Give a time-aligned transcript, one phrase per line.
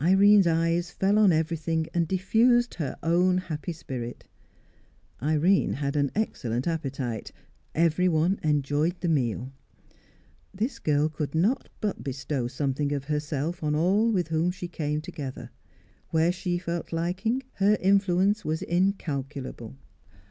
[0.00, 4.24] Irene's eyes fell on everything and diffused her own happy spirit.
[5.22, 7.30] Irene had an excellent appetite;
[7.74, 9.52] everyone enjoyed the meal.
[10.54, 15.02] This girl could not but bestow something of herself on all with whom she came
[15.02, 15.50] together;
[16.08, 19.76] where she felt liking, her influence was incalculable.